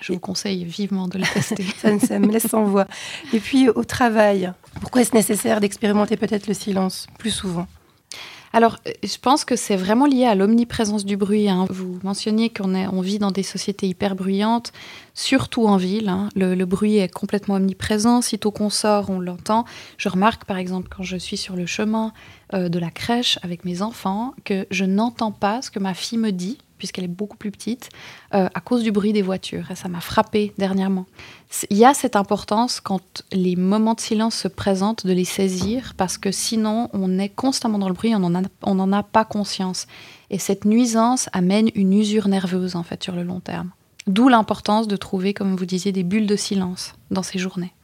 Je 0.00 0.12
vous 0.12 0.20
conseille 0.20 0.64
vivement 0.64 1.08
de 1.08 1.18
le 1.18 1.24
tester. 1.24 1.64
ça, 1.76 1.98
ça 1.98 2.20
me 2.20 2.28
laisse 2.28 2.46
sans 2.46 2.62
voix. 2.62 2.86
Et 3.32 3.40
puis, 3.40 3.68
au 3.68 3.82
travail, 3.82 4.52
pourquoi 4.80 5.00
est-ce 5.00 5.12
nécessaire 5.12 5.60
d'expérimenter 5.60 6.16
peut-être 6.16 6.46
le 6.46 6.54
silence 6.54 7.08
plus 7.18 7.32
souvent? 7.32 7.66
Alors, 8.52 8.78
euh, 8.86 8.92
je 9.02 9.16
pense 9.18 9.44
que 9.44 9.54
c'est 9.56 9.76
vraiment 9.76 10.06
lié 10.06 10.24
à 10.24 10.34
l'omniprésence 10.34 11.04
du 11.04 11.16
bruit. 11.16 11.48
hein. 11.48 11.66
Vous 11.70 11.98
mentionniez 12.02 12.50
qu'on 12.50 13.00
vit 13.00 13.18
dans 13.18 13.30
des 13.30 13.42
sociétés 13.42 13.86
hyper 13.86 14.16
bruyantes, 14.16 14.72
surtout 15.14 15.66
en 15.66 15.76
ville. 15.76 16.08
hein. 16.08 16.28
Le, 16.34 16.54
le 16.54 16.66
bruit 16.66 16.96
est 16.96 17.12
complètement 17.12 17.54
omniprésent. 17.56 18.22
Sitôt 18.22 18.50
qu'on 18.50 18.70
sort, 18.70 19.10
on 19.10 19.20
l'entend. 19.20 19.64
Je 19.98 20.08
remarque, 20.08 20.44
par 20.44 20.56
exemple, 20.56 20.88
quand 20.94 21.02
je 21.04 21.16
suis 21.16 21.36
sur 21.36 21.54
le 21.54 21.66
chemin 21.66 22.12
euh, 22.54 22.68
de 22.68 22.78
la 22.78 22.90
crèche 22.90 23.38
avec 23.42 23.64
mes 23.64 23.82
enfants, 23.82 24.34
que 24.44 24.66
je 24.70 24.84
n'entends 24.84 25.32
pas 25.32 25.62
ce 25.62 25.70
que 25.70 25.78
ma 25.78 25.94
fille 25.94 26.18
me 26.18 26.32
dit, 26.32 26.58
puisqu'elle 26.80 27.04
est 27.04 27.08
beaucoup 27.08 27.36
plus 27.36 27.50
petite, 27.50 27.90
euh, 28.34 28.48
à 28.52 28.60
cause 28.60 28.82
du 28.82 28.90
bruit 28.90 29.12
des 29.12 29.22
voitures. 29.22 29.70
Et 29.70 29.76
ça 29.76 29.88
m'a 29.88 30.00
frappé 30.00 30.52
dernièrement. 30.58 31.06
Il 31.68 31.76
y 31.76 31.84
a 31.84 31.94
cette 31.94 32.16
importance 32.16 32.80
quand 32.80 33.22
les 33.32 33.54
moments 33.54 33.94
de 33.94 34.00
silence 34.00 34.34
se 34.34 34.48
présentent 34.48 35.06
de 35.06 35.12
les 35.12 35.24
saisir 35.24 35.92
parce 35.96 36.16
que 36.16 36.32
sinon 36.32 36.88
on 36.92 37.18
est 37.18 37.28
constamment 37.28 37.78
dans 37.78 37.88
le 37.88 37.94
bruit, 37.94 38.14
on 38.14 38.18
n'en 38.18 38.92
a, 38.92 38.98
a 38.98 39.02
pas 39.02 39.24
conscience. 39.24 39.86
Et 40.30 40.38
cette 40.38 40.64
nuisance 40.64 41.28
amène 41.32 41.68
une 41.74 41.92
usure 41.92 42.28
nerveuse 42.28 42.74
en 42.76 42.82
fait 42.82 43.02
sur 43.04 43.14
le 43.14 43.22
long 43.22 43.40
terme. 43.40 43.70
D'où 44.06 44.28
l'importance 44.28 44.88
de 44.88 44.96
trouver, 44.96 45.34
comme 45.34 45.54
vous 45.54 45.66
disiez, 45.66 45.92
des 45.92 46.02
bulles 46.02 46.26
de 46.26 46.36
silence 46.36 46.94
dans 47.10 47.22
ces 47.22 47.38
journées. 47.38 47.74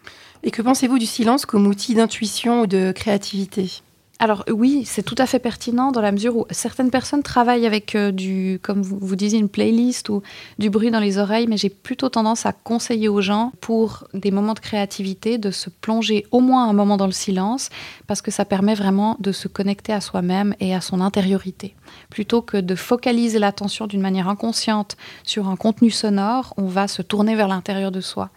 Et 0.42 0.50
que 0.50 0.62
pensez-vous 0.62 0.98
du 0.98 1.06
silence 1.06 1.44
comme 1.44 1.66
outil 1.66 1.94
d'intuition 1.94 2.62
ou 2.62 2.66
de 2.66 2.92
créativité? 2.92 3.82
Alors 4.18 4.44
oui, 4.50 4.84
c'est 4.86 5.02
tout 5.02 5.14
à 5.18 5.26
fait 5.26 5.38
pertinent 5.38 5.92
dans 5.92 6.00
la 6.00 6.10
mesure 6.10 6.36
où 6.36 6.46
certaines 6.50 6.90
personnes 6.90 7.22
travaillent 7.22 7.66
avec 7.66 7.94
euh, 7.94 8.12
du, 8.12 8.58
comme 8.62 8.80
vous, 8.80 8.98
vous 8.98 9.14
disiez, 9.14 9.38
une 9.38 9.50
playlist 9.50 10.08
ou 10.08 10.22
du 10.58 10.70
bruit 10.70 10.90
dans 10.90 11.00
les 11.00 11.18
oreilles, 11.18 11.46
mais 11.46 11.58
j'ai 11.58 11.68
plutôt 11.68 12.08
tendance 12.08 12.46
à 12.46 12.52
conseiller 12.52 13.10
aux 13.10 13.20
gens 13.20 13.52
pour 13.60 14.08
des 14.14 14.30
moments 14.30 14.54
de 14.54 14.60
créativité 14.60 15.36
de 15.36 15.50
se 15.50 15.68
plonger 15.68 16.24
au 16.30 16.40
moins 16.40 16.66
un 16.66 16.72
moment 16.72 16.96
dans 16.96 17.04
le 17.04 17.12
silence 17.12 17.68
parce 18.06 18.22
que 18.22 18.30
ça 18.30 18.46
permet 18.46 18.74
vraiment 18.74 19.16
de 19.20 19.32
se 19.32 19.48
connecter 19.48 19.92
à 19.92 20.00
soi-même 20.00 20.54
et 20.60 20.74
à 20.74 20.80
son 20.80 21.02
intériorité. 21.02 21.74
Plutôt 22.08 22.40
que 22.40 22.56
de 22.56 22.74
focaliser 22.74 23.38
l'attention 23.38 23.86
d'une 23.86 24.00
manière 24.00 24.30
inconsciente 24.30 24.96
sur 25.24 25.46
un 25.48 25.56
contenu 25.56 25.90
sonore, 25.90 26.54
on 26.56 26.66
va 26.66 26.88
se 26.88 27.02
tourner 27.02 27.34
vers 27.34 27.48
l'intérieur 27.48 27.92
de 27.92 28.00
soi. 28.00 28.30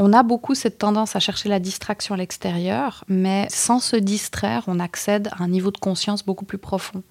On 0.00 0.12
a 0.12 0.22
beaucoup 0.22 0.54
cette 0.54 0.78
tendance 0.78 1.16
à 1.16 1.20
chercher 1.20 1.48
la 1.48 1.58
distraction 1.58 2.14
à 2.14 2.18
l'extérieur, 2.18 3.04
mais 3.08 3.48
sans 3.50 3.80
se 3.80 3.96
distraire, 3.96 4.62
on 4.68 4.78
accède 4.78 5.28
à 5.32 5.42
un 5.42 5.48
niveau 5.48 5.72
de 5.72 5.78
conscience 5.78 6.24
beaucoup 6.24 6.44
plus 6.44 6.58
profond. 6.58 7.02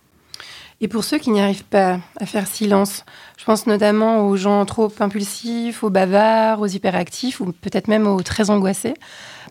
Et 0.80 0.88
pour 0.88 1.04
ceux 1.04 1.18
qui 1.18 1.32
n'y 1.32 1.42
arrivent 1.42 1.66
pas 1.66 2.00
à 2.18 2.26
faire 2.26 2.48
silence, 2.48 3.04
je 3.38 3.44
pense 3.44 3.68
notamment 3.68 4.28
aux 4.28 4.38
gens 4.38 4.64
trop 4.66 4.90
impulsifs, 5.00 5.84
aux 5.84 5.90
bavards, 5.90 6.62
aux 6.62 6.68
hyperactifs 6.68 7.42
ou 7.42 7.52
peut-être 7.52 7.90
même 7.90 8.08
aux 8.08 8.22
très 8.22 8.52
angoissés. 8.52 8.94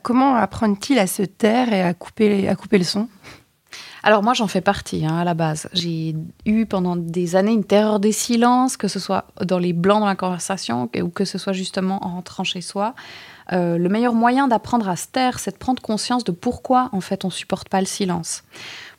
Comment 0.03 0.37
apprennent-ils 0.37 0.99
à 0.99 1.07
se 1.07 1.23
taire 1.23 1.73
et 1.73 1.83
à 1.83 1.93
couper, 1.93 2.49
à 2.49 2.55
couper 2.55 2.79
le 2.79 2.85
son? 2.85 3.09
Alors 4.07 4.23
moi 4.23 4.35
j'en 4.35 4.47
fais 4.47 4.61
partie 4.61 5.05
hein, 5.05 5.19
à 5.19 5.25
la 5.25 5.35
base. 5.35 5.69
J'ai 5.73 6.15
eu 6.45 6.65
pendant 6.65 6.95
des 6.95 7.35
années 7.35 7.51
une 7.51 7.65
terreur 7.65 7.99
des 7.99 8.13
silences, 8.13 8.77
que 8.77 8.87
ce 8.87 9.01
soit 9.01 9.25
dans 9.45 9.59
les 9.59 9.73
blancs 9.73 9.99
dans 9.99 10.07
la 10.07 10.15
conversation 10.15 10.89
ou 11.03 11.09
que 11.09 11.25
ce 11.25 11.39
soit 11.39 11.53
justement 11.53 11.99
en 12.07 12.11
rentrant 12.11 12.45
chez 12.45 12.61
soi. 12.61 12.95
Euh, 13.53 13.79
le 13.79 13.89
meilleur 13.89 14.15
moyen 14.15 14.47
d'apprendre 14.47 14.89
à 14.89 14.95
se 14.95 15.09
taire, 15.09 15.41
c'est 15.41 15.51
de 15.51 15.57
prendre 15.57 15.83
conscience 15.83 16.23
de 16.23 16.31
pourquoi 16.31 16.89
en 16.93 17.01
fait 17.01 17.25
on 17.25 17.31
supporte 17.31 17.69
pas 17.69 17.81
le 17.81 17.87
silence. 17.87 18.45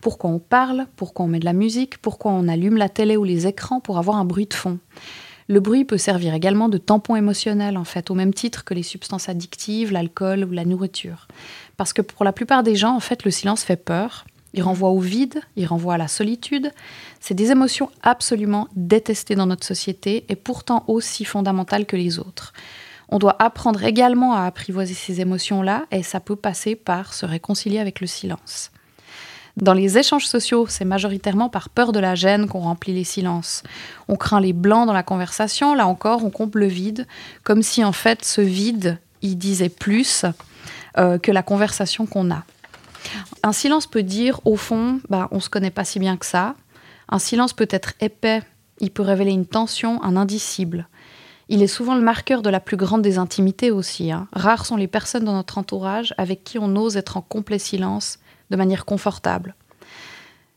Pourquoi 0.01 0.29
on 0.29 0.39
parle, 0.39 0.87
pourquoi 0.97 1.23
on 1.25 1.29
met 1.29 1.39
de 1.39 1.45
la 1.45 1.53
musique, 1.53 1.99
pourquoi 1.99 2.33
on 2.33 2.49
allume 2.49 2.75
la 2.75 2.89
télé 2.89 3.15
ou 3.15 3.23
les 3.23 3.47
écrans 3.47 3.79
pour 3.79 3.99
avoir 3.99 4.17
un 4.17 4.25
bruit 4.25 4.47
de 4.47 4.53
fond. 4.53 4.77
Le 5.47 5.61
bruit 5.61 5.85
peut 5.85 5.97
servir 5.97 6.33
également 6.33 6.67
de 6.67 6.77
tampon 6.77 7.15
émotionnel, 7.15 7.77
en 7.77 7.85
fait, 7.85 8.11
au 8.11 8.13
même 8.13 8.33
titre 8.33 8.65
que 8.65 8.73
les 8.73 8.83
substances 8.83 9.29
addictives, 9.29 9.93
l'alcool 9.93 10.43
ou 10.43 10.51
la 10.51 10.65
nourriture. 10.65 11.29
Parce 11.77 11.93
que 11.93 12.01
pour 12.01 12.25
la 12.25 12.33
plupart 12.33 12.63
des 12.63 12.75
gens, 12.75 12.93
en 12.93 12.99
fait, 12.99 13.23
le 13.23 13.31
silence 13.31 13.63
fait 13.63 13.77
peur. 13.77 14.25
Il 14.53 14.63
renvoie 14.63 14.89
au 14.89 14.99
vide, 14.99 15.41
il 15.55 15.65
renvoie 15.65 15.95
à 15.95 15.97
la 15.97 16.07
solitude. 16.07 16.71
C'est 17.19 17.33
des 17.33 17.51
émotions 17.51 17.89
absolument 18.01 18.67
détestées 18.75 19.35
dans 19.35 19.45
notre 19.45 19.65
société 19.65 20.25
et 20.29 20.35
pourtant 20.35 20.83
aussi 20.87 21.25
fondamentales 21.25 21.85
que 21.85 21.97
les 21.97 22.19
autres. 22.19 22.53
On 23.09 23.19
doit 23.19 23.35
apprendre 23.39 23.83
également 23.83 24.33
à 24.33 24.45
apprivoiser 24.45 24.93
ces 24.93 25.21
émotions-là 25.21 25.85
et 25.91 26.03
ça 26.03 26.19
peut 26.19 26.35
passer 26.35 26.75
par 26.75 27.13
se 27.13 27.25
réconcilier 27.25 27.79
avec 27.79 28.01
le 28.01 28.07
silence. 28.07 28.71
Dans 29.55 29.73
les 29.73 29.97
échanges 29.97 30.27
sociaux, 30.27 30.67
c'est 30.69 30.85
majoritairement 30.85 31.49
par 31.49 31.69
peur 31.69 31.91
de 31.91 31.99
la 31.99 32.13
gêne 32.13 32.47
qu'on 32.47 32.59
remplit 32.59 32.93
les 32.93 33.03
silences. 33.03 33.63
On 34.07 34.15
craint 34.15 34.39
les 34.39 34.53
blancs 34.53 34.85
dans 34.85 34.93
la 34.93 35.01
conversation, 35.01 35.73
là 35.73 35.87
encore, 35.87 36.23
on 36.23 36.29
comble 36.29 36.59
le 36.59 36.67
vide, 36.67 37.07
comme 37.43 37.63
si 37.63 37.83
en 37.83 37.91
fait 37.91 38.23
ce 38.23 38.41
vide, 38.41 38.99
il 39.23 39.35
disait 39.37 39.69
plus 39.69 40.25
euh, 40.97 41.17
que 41.17 41.31
la 41.31 41.41
conversation 41.41 42.05
qu'on 42.05 42.29
a. 42.29 42.43
Un 43.43 43.53
silence 43.53 43.87
peut 43.87 44.03
dire, 44.03 44.39
au 44.45 44.55
fond, 44.55 44.99
bah, 45.09 45.27
on 45.31 45.39
se 45.39 45.49
connaît 45.49 45.71
pas 45.71 45.85
si 45.85 45.99
bien 45.99 46.17
que 46.17 46.25
ça. 46.25 46.55
Un 47.09 47.19
silence 47.19 47.53
peut 47.53 47.67
être 47.69 47.93
épais, 48.01 48.41
il 48.79 48.91
peut 48.91 49.03
révéler 49.03 49.31
une 49.31 49.45
tension, 49.45 50.01
un 50.03 50.17
indicible. 50.17 50.87
Il 51.49 51.63
est 51.63 51.67
souvent 51.67 51.95
le 51.95 52.01
marqueur 52.01 52.41
de 52.41 52.49
la 52.49 52.59
plus 52.59 52.75
grande 52.75 53.01
des 53.01 53.17
intimités 53.17 53.71
aussi. 53.71 54.11
hein. 54.11 54.27
Rares 54.33 54.65
sont 54.65 54.75
les 54.75 54.87
personnes 54.87 55.23
dans 55.23 55.33
notre 55.33 55.57
entourage 55.57 56.13
avec 56.17 56.43
qui 56.43 56.59
on 56.59 56.75
ose 56.75 56.97
être 56.97 57.15
en 57.15 57.21
complet 57.21 57.59
silence 57.59 58.19
de 58.49 58.57
manière 58.57 58.83
confortable. 58.83 59.55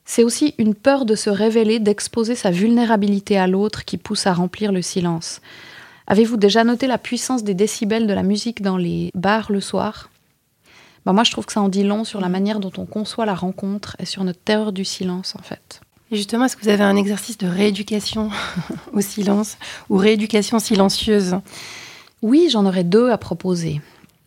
C'est 0.05 0.25
aussi 0.25 0.55
une 0.59 0.75
peur 0.75 1.05
de 1.05 1.15
se 1.15 1.31
révéler, 1.31 1.79
d'exposer 1.79 2.35
sa 2.35 2.51
vulnérabilité 2.51 3.39
à 3.39 3.47
l'autre 3.47 3.85
qui 3.85 3.97
pousse 3.97 4.27
à 4.27 4.33
remplir 4.33 4.73
le 4.73 4.83
silence. 4.83 5.41
Avez-vous 6.09 6.37
déjà 6.37 6.65
noté 6.65 6.89
la 6.89 6.99
puissance 6.99 7.45
des 7.45 7.55
décibels 7.55 8.09
de 8.09 8.13
la 8.13 8.25
musique 8.25 8.63
dans 8.63 8.77
les 8.77 9.13
bars 9.15 9.53
le 9.53 9.61
soir? 9.61 10.11
Ben, 11.07 11.13
Moi, 11.13 11.25
je 11.25 11.31
trouve 11.31 11.47
que 11.47 11.53
ça 11.53 11.61
en 11.61 11.69
dit 11.69 11.85
long 11.85 12.05
sur 12.05 12.21
la 12.21 12.29
manière 12.29 12.61
dont 12.61 12.73
on 12.77 12.87
conçoit 12.87 13.27
la 13.27 13.35
rencontre 13.35 13.97
et 13.99 14.07
sur 14.07 14.25
notre 14.25 14.41
terreur 14.41 14.73
du 14.73 14.85
silence, 14.85 15.35
en 15.39 15.43
fait. 15.43 15.81
Et 16.11 16.17
justement, 16.17 16.45
est-ce 16.45 16.57
que 16.57 16.63
vous 16.63 16.69
avez 16.69 16.85
un 16.85 16.97
exercice 16.97 17.39
de 17.39 17.47
rééducation 17.47 18.31
au 18.93 19.01
silence 19.01 19.57
ou 19.89 19.97
rééducation 19.97 20.59
silencieuse? 20.59 21.37
Oui, 22.23 22.49
j'en 22.51 22.67
aurais 22.67 22.85
deux 22.85 23.11
à 23.11 23.19
proposer. 23.19 23.81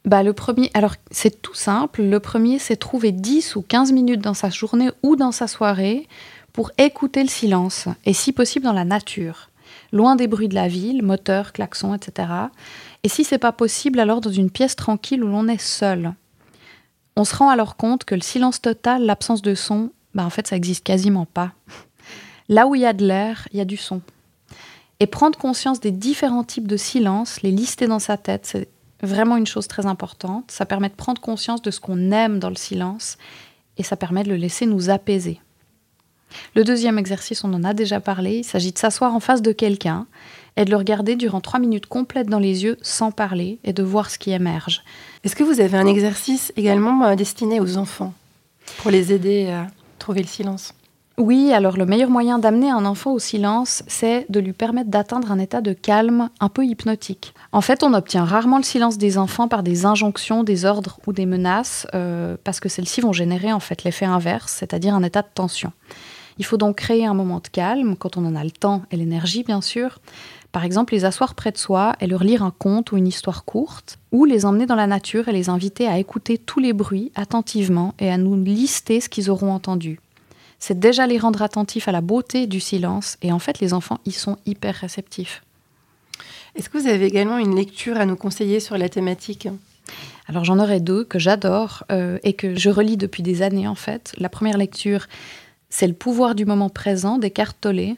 Bah, 0.06 0.24
le 0.24 0.34
premier, 0.34 0.72
alors 0.74 0.96
c'est 1.12 1.42
tout 1.42 1.54
simple. 1.54 2.02
Le 2.02 2.20
premier, 2.20 2.60
c'est 2.60 2.76
trouver 2.76 3.12
10 3.12 3.56
ou 3.56 3.62
15 3.62 3.92
minutes 3.92 4.22
dans 4.22 4.34
sa 4.34 4.50
journée 4.50 4.90
ou 5.02 5.16
dans 5.16 5.32
sa 5.32 5.48
soirée 5.48 6.08
pour 6.54 6.72
écouter 6.78 7.24
le 7.24 7.30
silence, 7.30 7.88
et 8.06 8.14
si 8.14 8.32
possible 8.32 8.66
dans 8.66 8.74
la 8.74 8.86
nature, 8.86 9.50
loin 9.92 10.16
des 10.16 10.28
bruits 10.28 10.48
de 10.48 10.56
la 10.56 10.68
ville, 10.68 11.02
moteurs, 11.02 11.52
klaxons, 11.52 11.96
etc. 11.96 12.30
Et 13.04 13.10
si 13.10 13.24
c'est 13.24 13.40
pas 13.40 13.52
possible, 13.52 14.00
alors 14.00 14.22
dans 14.22 14.32
une 14.32 14.52
pièce 14.52 14.76
tranquille 14.76 15.24
où 15.24 15.28
l'on 15.28 15.48
est 15.48 15.62
seul. 15.62 16.14
On 17.16 17.26
se 17.26 17.36
rend 17.36 17.50
alors 17.50 17.76
compte 17.76 18.06
que 18.06 18.16
le 18.16 18.22
silence 18.22 18.62
total, 18.62 19.06
l'absence 19.06 19.42
de 19.42 19.56
son, 19.56 19.92
bah, 20.14 20.26
en 20.26 20.30
fait, 20.30 20.48
ça 20.48 20.56
existe 20.56 20.84
quasiment 20.84 21.26
pas. 21.26 21.52
Là 22.50 22.68
où 22.68 22.76
il 22.76 22.82
y 22.82 22.86
a 22.86 22.94
de 22.94 23.06
l'air, 23.06 23.48
il 23.52 23.58
y 23.58 23.62
a 23.62 23.66
du 23.66 23.78
son. 23.78 24.02
Et 25.00 25.08
prendre 25.08 25.38
conscience 25.38 25.80
des 25.80 25.92
différents 25.92 26.44
types 26.44 26.68
de 26.68 26.78
silence, 26.78 27.42
les 27.42 27.52
lister 27.52 27.88
dans 27.88 28.00
sa 28.00 28.18
tête, 28.18 28.46
c'est 28.46 28.70
vraiment 29.02 29.38
une 29.38 29.48
chose 29.48 29.68
très 29.68 29.86
importante. 29.86 30.50
Ça 30.50 30.66
permet 30.66 30.90
de 30.90 30.96
prendre 30.96 31.22
conscience 31.22 31.62
de 31.62 31.72
ce 31.72 31.80
qu'on 31.80 32.12
aime 32.12 32.40
dans 32.40 32.50
le 32.50 32.56
silence 32.56 33.18
et 33.78 33.84
ça 33.84 33.98
permet 33.98 34.24
de 34.24 34.30
le 34.30 34.36
laisser 34.36 34.66
nous 34.66 34.90
apaiser. 34.90 35.40
Le 36.56 36.64
deuxième 36.64 36.98
exercice, 36.98 37.44
on 37.44 37.54
en 37.54 37.64
a 37.64 37.74
déjà 37.74 38.00
parlé, 38.00 38.38
il 38.38 38.44
s'agit 38.44 38.72
de 38.72 38.78
s'asseoir 38.78 39.14
en 39.14 39.20
face 39.20 39.42
de 39.42 39.52
quelqu'un 39.52 40.08
et 40.58 40.66
de 40.66 40.72
le 40.72 40.78
regarder 40.78 41.16
durant 41.16 41.42
trois 41.42 41.60
minutes 41.60 41.86
complètes 41.86 42.30
dans 42.30 42.40
les 42.40 42.64
yeux 42.64 42.78
sans 42.82 43.12
parler 43.12 43.60
et 43.64 43.74
de 43.74 43.84
voir 43.84 44.10
ce 44.10 44.18
qui 44.18 44.32
émerge. 44.32 44.84
Est-ce 45.24 45.38
que 45.38 45.44
vous 45.46 45.62
avez 45.62 45.78
un 45.78 45.88
exercice 45.88 46.52
également 46.58 47.06
euh, 47.06 47.16
destiné 47.16 47.62
aux 47.62 47.78
enfants 47.78 48.14
pour 48.80 48.92
les 48.92 49.14
aider 49.14 49.50
à 49.50 49.68
trouver 49.98 50.22
le 50.22 50.28
silence? 50.28 50.74
Oui, 51.18 51.54
alors 51.54 51.78
le 51.78 51.86
meilleur 51.86 52.10
moyen 52.10 52.40
d'amener 52.40 52.70
un 52.70 52.84
enfant 52.84 53.14
au 53.14 53.20
silence, 53.20 53.84
c'est 53.88 54.26
de 54.28 54.42
lui 54.42 54.52
permettre 54.52 54.90
d'atteindre 54.90 55.32
un 55.32 55.40
état 55.40 55.62
de 55.62 55.72
calme 55.72 56.30
un 56.42 56.50
peu 56.50 56.66
hypnotique. 56.66 57.34
En 57.54 57.62
fait, 57.62 57.84
on 57.84 57.94
obtient 57.94 58.26
rarement 58.26 58.58
le 58.58 58.64
silence 58.64 58.98
des 58.98 59.18
enfants 59.18 59.48
par 59.48 59.64
des 59.64 59.86
injonctions, 59.86 60.44
des 60.44 60.66
ordres 60.66 61.00
ou 61.08 61.14
des 61.14 61.26
menaces, 61.26 61.88
euh, 61.94 62.36
parce 62.44 62.60
que 62.60 62.68
celles-ci 62.68 63.00
vont 63.00 63.14
générer 63.14 63.54
en 63.54 63.62
fait 63.62 63.86
l'effet 63.86 64.06
inverse, 64.06 64.52
c'est-à-dire 64.52 64.94
un 64.94 65.04
état 65.04 65.22
de 65.22 65.30
tension. 65.34 65.72
Il 66.38 66.44
faut 66.44 66.58
donc 66.58 66.78
créer 66.78 67.06
un 67.06 67.14
moment 67.14 67.40
de 67.40 67.48
calme, 67.48 67.96
quand 67.96 68.18
on 68.18 68.26
en 68.26 68.36
a 68.36 68.44
le 68.44 68.52
temps 68.52 68.82
et 68.92 68.98
l'énergie, 68.98 69.44
bien 69.44 69.62
sûr. 69.62 70.00
Par 70.54 70.64
exemple, 70.64 70.94
les 70.94 71.04
asseoir 71.04 71.34
près 71.34 71.52
de 71.52 71.58
soi 71.58 71.96
et 72.00 72.06
leur 72.06 72.24
lire 72.24 72.44
un 72.44 72.52
conte 72.52 72.92
ou 72.92 72.98
une 72.98 73.08
histoire 73.08 73.44
courte, 73.44 73.98
ou 74.12 74.24
les 74.24 74.46
emmener 74.46 74.68
dans 74.68 74.76
la 74.76 74.86
nature 74.86 75.28
et 75.28 75.34
les 75.34 75.50
inviter 75.50 75.88
à 75.88 75.98
écouter 75.98 76.38
tous 76.38 76.60
les 76.60 76.74
bruits 76.74 77.12
attentivement 77.16 77.96
et 77.98 78.12
à 78.12 78.18
nous 78.18 78.42
lister 78.42 79.02
ce 79.02 79.10
qu'ils 79.10 79.32
auront 79.32 79.52
entendu. 79.52 80.00
C'est 80.60 80.80
déjà 80.80 81.08
les 81.08 81.18
rendre 81.18 81.42
attentifs 81.42 81.88
à 81.88 81.92
la 81.92 82.02
beauté 82.02 82.46
du 82.46 82.60
silence, 82.60 83.18
et 83.24 83.32
en 83.32 83.40
fait, 83.40 83.60
les 83.60 83.74
enfants 83.74 84.00
y 84.06 84.12
sont 84.12 84.38
hyper 84.46 84.76
réceptifs. 84.76 85.44
Est-ce 86.56 86.70
que 86.70 86.78
vous 86.78 86.88
avez 86.88 87.08
également 87.08 87.40
une 87.40 87.56
lecture 87.56 87.98
à 87.98 88.06
nous 88.06 88.16
conseiller 88.16 88.60
sur 88.60 88.78
la 88.78 88.90
thématique? 88.90 89.48
Alors 90.28 90.46
j'en 90.46 90.60
aurais 90.60 90.80
deux 90.80 91.04
que 91.04 91.18
j'adore 91.18 91.84
euh, 91.92 92.20
et 92.24 92.34
que 92.34 92.56
je 92.56 92.70
relis 92.70 92.96
depuis 92.96 93.24
des 93.24 93.42
années 93.42 93.68
en 93.68 93.76
fait. 93.76 94.14
La 94.20 94.30
première 94.30 94.58
lecture, 94.58 95.08
c'est 95.70 95.88
Le 95.88 95.94
pouvoir 95.94 96.36
du 96.36 96.46
moment 96.46 96.70
présent 96.70 97.18
d'Eckhart 97.18 97.56
Tolle, 97.60 97.96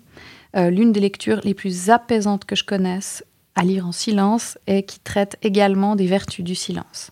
euh, 0.55 0.69
l'une 0.69 0.91
des 0.91 0.99
lectures 0.99 1.41
les 1.43 1.53
plus 1.53 1.89
apaisantes 1.89 2.45
que 2.45 2.55
je 2.55 2.63
connaisse 2.63 3.23
à 3.55 3.63
lire 3.63 3.87
en 3.87 3.91
silence 3.91 4.57
et 4.67 4.83
qui 4.83 4.99
traite 4.99 5.37
également 5.41 5.95
des 5.95 6.07
vertus 6.07 6.43
du 6.43 6.55
silence. 6.55 7.11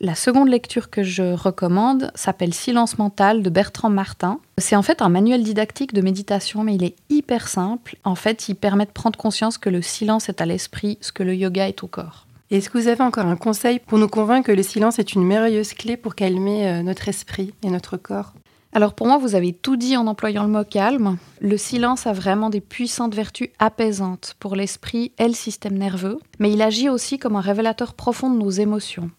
La 0.00 0.14
seconde 0.14 0.48
lecture 0.48 0.90
que 0.90 1.02
je 1.02 1.34
recommande 1.34 2.10
s'appelle 2.14 2.52
Silence 2.52 2.98
mental 2.98 3.42
de 3.42 3.48
Bertrand 3.48 3.90
Martin. 3.90 4.40
C'est 4.58 4.76
en 4.76 4.82
fait 4.82 5.00
un 5.00 5.08
manuel 5.08 5.42
didactique 5.42 5.94
de 5.94 6.02
méditation, 6.02 6.64
mais 6.64 6.74
il 6.74 6.84
est 6.84 6.96
hyper 7.08 7.48
simple. 7.48 7.96
En 8.04 8.14
fait, 8.14 8.48
il 8.48 8.56
permet 8.56 8.86
de 8.86 8.90
prendre 8.90 9.16
conscience 9.18 9.56
que 9.56 9.70
le 9.70 9.80
silence 9.80 10.28
est 10.28 10.42
à 10.42 10.46
l'esprit, 10.46 10.98
ce 11.00 11.12
que 11.12 11.22
le 11.22 11.34
yoga 11.34 11.68
est 11.68 11.82
au 11.82 11.86
corps. 11.86 12.26
Est-ce 12.50 12.68
que 12.68 12.76
vous 12.76 12.88
avez 12.88 13.02
encore 13.02 13.26
un 13.26 13.36
conseil 13.36 13.78
pour 13.78 13.98
nous 13.98 14.08
convaincre 14.08 14.48
que 14.48 14.52
le 14.52 14.62
silence 14.62 14.98
est 14.98 15.14
une 15.14 15.24
merveilleuse 15.24 15.72
clé 15.72 15.96
pour 15.96 16.14
calmer 16.14 16.68
euh, 16.68 16.82
notre 16.82 17.08
esprit 17.08 17.54
et 17.62 17.70
notre 17.70 17.96
corps? 17.96 18.34
Alors 18.74 18.94
pour 18.94 19.06
moi, 19.06 19.18
vous 19.18 19.36
avez 19.36 19.52
tout 19.52 19.76
dit 19.76 19.96
en 19.96 20.08
employant 20.08 20.42
le 20.42 20.48
mot 20.48 20.64
calme. 20.64 21.16
Le 21.40 21.56
silence 21.56 22.08
a 22.08 22.12
vraiment 22.12 22.50
des 22.50 22.60
puissantes 22.60 23.14
vertus 23.14 23.50
apaisantes 23.60 24.34
pour 24.40 24.56
l'esprit 24.56 25.12
et 25.18 25.28
le 25.28 25.32
système 25.32 25.78
nerveux, 25.78 26.18
mais 26.40 26.52
il 26.52 26.60
agit 26.60 26.88
aussi 26.88 27.20
comme 27.20 27.36
un 27.36 27.40
révélateur 27.40 27.94
profond 27.94 28.30
de 28.30 28.36
nos 28.36 28.50
émotions. 28.50 29.12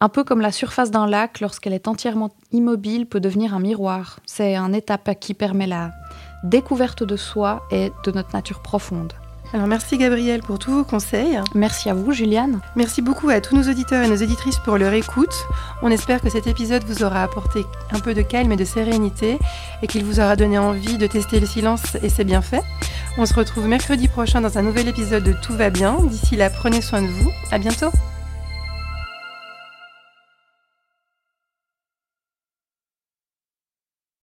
Un 0.00 0.08
peu 0.08 0.24
comme 0.24 0.40
la 0.40 0.50
surface 0.50 0.90
d'un 0.90 1.06
lac, 1.06 1.40
lorsqu'elle 1.40 1.74
est 1.74 1.88
entièrement 1.88 2.30
immobile, 2.52 3.04
peut 3.06 3.20
devenir 3.20 3.54
un 3.54 3.60
miroir. 3.60 4.20
C'est 4.24 4.56
un 4.56 4.72
étape 4.72 5.10
qui 5.20 5.34
permet 5.34 5.66
la 5.66 5.90
découverte 6.42 7.02
de 7.02 7.16
soi 7.16 7.66
et 7.70 7.92
de 8.04 8.12
notre 8.12 8.32
nature 8.32 8.62
profonde. 8.62 9.12
Alors 9.52 9.66
merci 9.66 9.96
Gabriel 9.96 10.40
pour 10.40 10.58
tous 10.58 10.72
vos 10.72 10.84
conseils. 10.84 11.40
Merci 11.54 11.88
à 11.88 11.94
vous 11.94 12.12
Juliane. 12.12 12.60
Merci 12.74 13.00
beaucoup 13.00 13.28
à 13.28 13.40
tous 13.40 13.56
nos 13.56 13.70
auditeurs 13.70 14.02
et 14.02 14.08
nos 14.08 14.16
éditrices 14.16 14.58
pour 14.58 14.76
leur 14.76 14.92
écoute. 14.92 15.34
On 15.82 15.90
espère 15.90 16.20
que 16.20 16.28
cet 16.28 16.46
épisode 16.46 16.84
vous 16.84 17.04
aura 17.04 17.22
apporté 17.22 17.64
un 17.90 18.00
peu 18.00 18.12
de 18.12 18.22
calme 18.22 18.52
et 18.52 18.56
de 18.56 18.64
sérénité 18.64 19.38
et 19.82 19.86
qu'il 19.86 20.04
vous 20.04 20.20
aura 20.20 20.36
donné 20.36 20.58
envie 20.58 20.98
de 20.98 21.06
tester 21.06 21.40
le 21.40 21.46
silence 21.46 21.96
et 22.02 22.08
ses 22.08 22.24
bienfaits. 22.24 22.62
On 23.18 23.24
se 23.24 23.34
retrouve 23.34 23.66
mercredi 23.66 24.08
prochain 24.08 24.40
dans 24.40 24.58
un 24.58 24.62
nouvel 24.62 24.88
épisode 24.88 25.24
de 25.24 25.32
Tout 25.32 25.54
va 25.54 25.70
bien. 25.70 25.96
D'ici 26.02 26.36
là, 26.36 26.50
prenez 26.50 26.82
soin 26.82 27.00
de 27.00 27.08
vous. 27.08 27.30
À 27.50 27.58
bientôt. 27.58 27.90